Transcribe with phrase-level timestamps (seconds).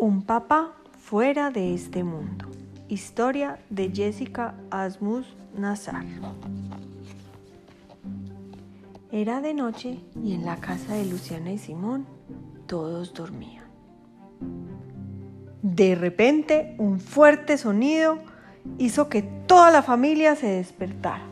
[0.00, 2.46] Un papá fuera de este mundo.
[2.88, 6.06] Historia de Jessica Asmus Nazar.
[9.12, 12.06] Era de noche y en la casa de Luciana y Simón
[12.66, 13.66] todos dormían.
[15.60, 18.20] De repente, un fuerte sonido
[18.78, 21.24] hizo que toda la familia se despertara.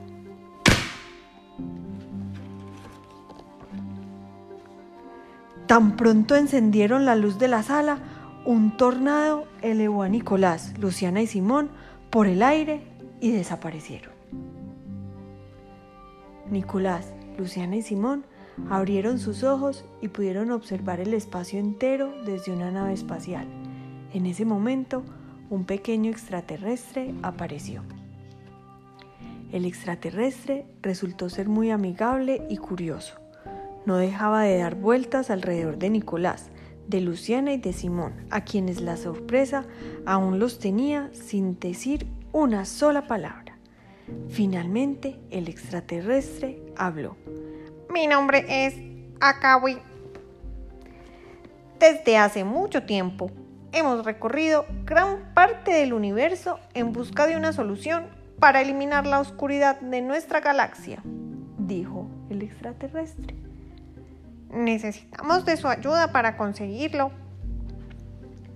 [5.66, 7.98] Tan pronto encendieron la luz de la sala,
[8.44, 11.70] un tornado elevó a Nicolás, Luciana y Simón
[12.10, 12.82] por el aire
[13.20, 14.12] y desaparecieron.
[16.50, 18.24] Nicolás, Luciana y Simón
[18.70, 23.46] abrieron sus ojos y pudieron observar el espacio entero desde una nave espacial.
[24.12, 25.04] En ese momento,
[25.50, 27.82] un pequeño extraterrestre apareció.
[29.52, 33.14] El extraterrestre resultó ser muy amigable y curioso.
[33.86, 36.50] No dejaba de dar vueltas alrededor de Nicolás,
[36.88, 39.64] de Luciana y de Simón, a quienes la sorpresa
[40.06, 43.58] aún los tenía sin decir una sola palabra.
[44.28, 47.16] Finalmente, el extraterrestre habló.
[47.92, 48.74] Mi nombre es
[49.20, 49.78] Akawi.
[51.78, 53.30] Desde hace mucho tiempo
[53.72, 58.06] hemos recorrido gran parte del universo en busca de una solución
[58.40, 61.02] para eliminar la oscuridad de nuestra galaxia,
[61.58, 63.47] dijo el extraterrestre.
[64.50, 67.10] Necesitamos de su ayuda para conseguirlo.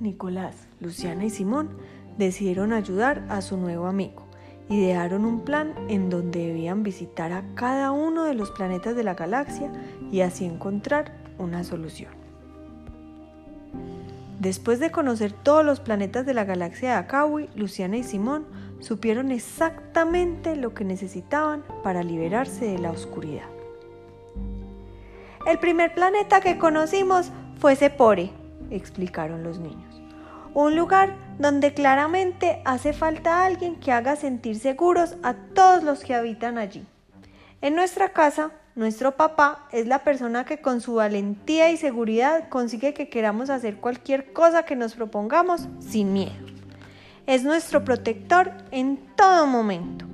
[0.01, 1.71] Nicolás, Luciana y Simón
[2.19, 4.27] decidieron ayudar a su nuevo amigo.
[4.69, 9.15] Idearon un plan en donde debían visitar a cada uno de los planetas de la
[9.15, 9.71] galaxia
[10.11, 12.13] y así encontrar una solución.
[14.41, 18.47] Después de conocer todos los planetas de la galaxia de Akawi, Luciana y Simón
[18.81, 23.47] supieron exactamente lo que necesitaban para liberarse de la oscuridad.
[25.45, 28.31] El primer planeta que conocimos fue Sepore,
[28.71, 30.01] explicaron los niños.
[30.55, 36.15] Un lugar donde claramente hace falta alguien que haga sentir seguros a todos los que
[36.15, 36.87] habitan allí.
[37.61, 42.95] En nuestra casa, nuestro papá es la persona que con su valentía y seguridad consigue
[42.95, 46.47] que queramos hacer cualquier cosa que nos propongamos sin miedo.
[47.27, 50.07] Es nuestro protector en todo momento.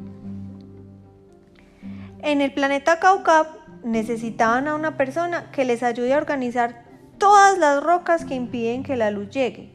[2.23, 3.58] En el planeta Kaukab
[3.91, 6.85] necesitaban a una persona que les ayude a organizar
[7.19, 9.73] todas las rocas que impiden que la luz llegue.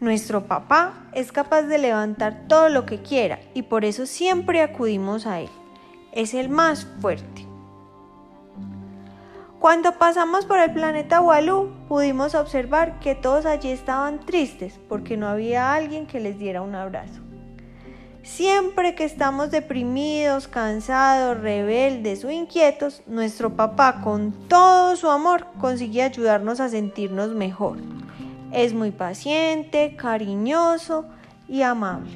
[0.00, 5.26] Nuestro papá es capaz de levantar todo lo que quiera y por eso siempre acudimos
[5.26, 5.50] a él.
[6.12, 7.46] Es el más fuerte.
[9.60, 15.28] Cuando pasamos por el planeta Walú, pudimos observar que todos allí estaban tristes porque no
[15.28, 17.20] había alguien que les diera un abrazo.
[18.22, 26.02] Siempre que estamos deprimidos, cansados, rebeldes o inquietos, nuestro papá con todo su amor consigue
[26.02, 27.78] ayudarnos a sentirnos mejor.
[28.52, 31.04] Es muy paciente, cariñoso
[31.48, 32.12] y amable.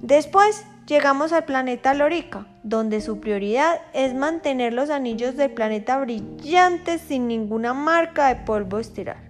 [0.00, 7.00] Después llegamos al planeta Lorica, donde su prioridad es mantener los anillos del planeta brillantes
[7.00, 9.27] sin ninguna marca de polvo estelar.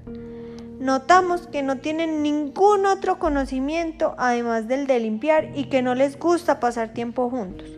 [0.81, 6.16] Notamos que no tienen ningún otro conocimiento además del de limpiar y que no les
[6.16, 7.69] gusta pasar tiempo juntos.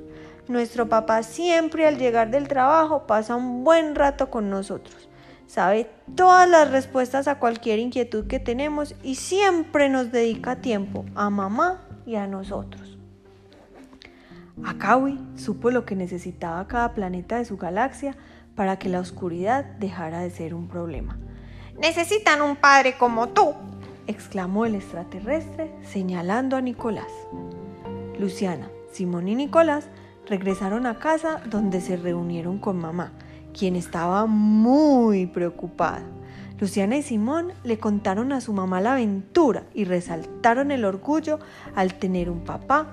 [0.49, 5.09] Nuestro papá siempre al llegar del trabajo pasa un buen rato con nosotros.
[5.47, 11.31] Sabe todas las respuestas a cualquier inquietud que tenemos y siempre nos dedica tiempo a
[11.31, 12.99] mamá y a nosotros.
[14.63, 18.15] Akawi supo lo que necesitaba cada planeta de su galaxia
[18.55, 21.19] para que la oscuridad dejara de ser un problema.
[21.79, 23.55] Necesitan un padre como tú,
[24.07, 27.11] exclamó el extraterrestre señalando a Nicolás.
[28.19, 29.89] Luciana, Simón y Nicolás
[30.27, 33.13] regresaron a casa donde se reunieron con mamá,
[33.57, 36.03] quien estaba muy preocupada.
[36.59, 41.39] Luciana y Simón le contaron a su mamá la aventura y resaltaron el orgullo
[41.75, 42.93] al tener un papá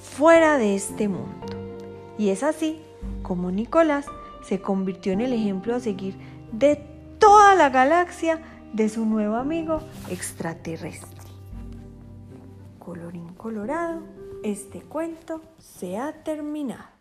[0.00, 1.46] fuera de este mundo.
[2.16, 2.80] Y es así
[3.22, 4.06] como Nicolás
[4.42, 6.16] se convirtió en el ejemplo a seguir
[6.52, 6.76] de
[7.18, 8.40] toda la galaxia
[8.72, 9.80] de su nuevo amigo
[10.10, 11.18] extraterrestre.
[12.78, 14.02] Colorín colorado,
[14.42, 16.97] este cuento se ha terminado.